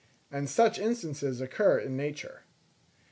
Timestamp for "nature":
1.95-2.41